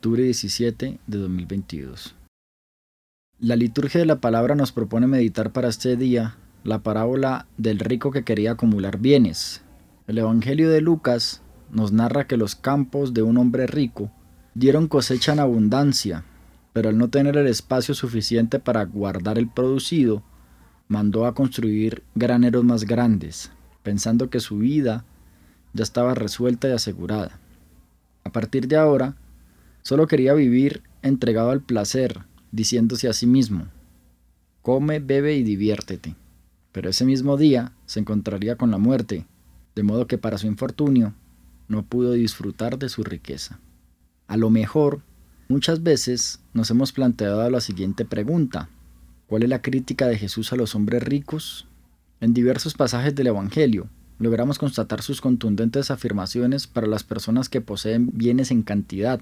[0.00, 2.14] octubre 17 de 2022.
[3.38, 8.10] La liturgia de la palabra nos propone meditar para este día la parábola del rico
[8.10, 9.60] que quería acumular bienes.
[10.06, 14.10] El Evangelio de Lucas nos narra que los campos de un hombre rico
[14.54, 16.24] dieron cosecha en abundancia,
[16.72, 20.22] pero al no tener el espacio suficiente para guardar el producido,
[20.88, 25.04] mandó a construir graneros más grandes, pensando que su vida
[25.74, 27.38] ya estaba resuelta y asegurada.
[28.24, 29.14] A partir de ahora,
[29.90, 32.20] solo quería vivir entregado al placer,
[32.52, 33.66] diciéndose a sí mismo,
[34.62, 36.14] come, bebe y diviértete.
[36.70, 39.26] Pero ese mismo día se encontraría con la muerte,
[39.74, 41.12] de modo que para su infortunio
[41.66, 43.58] no pudo disfrutar de su riqueza.
[44.28, 45.02] A lo mejor,
[45.48, 48.68] muchas veces nos hemos planteado la siguiente pregunta.
[49.26, 51.66] ¿Cuál es la crítica de Jesús a los hombres ricos?
[52.20, 53.88] En diversos pasajes del Evangelio,
[54.20, 59.20] logramos constatar sus contundentes afirmaciones para las personas que poseen bienes en cantidad.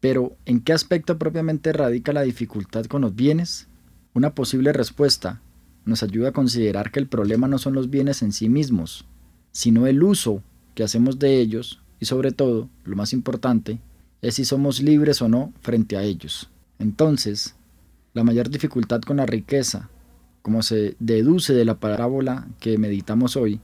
[0.00, 3.68] Pero, ¿en qué aspecto propiamente radica la dificultad con los bienes?
[4.14, 5.40] Una posible respuesta
[5.84, 9.06] nos ayuda a considerar que el problema no son los bienes en sí mismos,
[9.52, 10.42] sino el uso
[10.74, 13.80] que hacemos de ellos y sobre todo, lo más importante,
[14.22, 16.50] es si somos libres o no frente a ellos.
[16.78, 17.56] Entonces,
[18.14, 19.90] la mayor dificultad con la riqueza,
[20.42, 23.60] como se deduce de la parábola que meditamos hoy,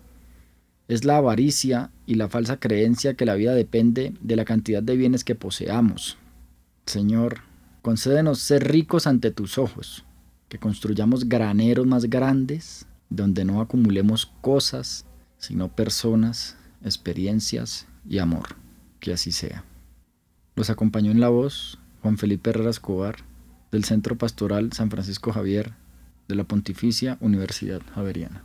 [0.88, 4.96] es la avaricia y la falsa creencia que la vida depende de la cantidad de
[4.96, 6.18] bienes que poseamos.
[6.86, 7.40] Señor,
[7.82, 10.04] concédenos ser ricos ante tus ojos,
[10.48, 15.06] que construyamos graneros más grandes, donde no acumulemos cosas,
[15.38, 18.56] sino personas, experiencias y amor.
[19.00, 19.64] Que así sea.
[20.56, 23.16] Los acompañó en la voz Juan Felipe Herrera Escobar,
[23.72, 25.72] del Centro Pastoral San Francisco Javier,
[26.28, 28.44] de la Pontificia Universidad Javeriana.